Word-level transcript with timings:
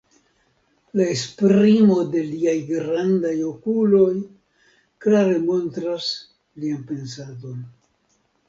La 0.99 1.05
esprimo 1.15 1.97
de 2.15 2.23
liaj 2.29 2.55
grandaj 2.71 3.35
okuloj 3.51 4.09
klare 5.07 5.37
montras 5.51 6.09
lian 6.65 6.85
pensadon. 6.91 7.63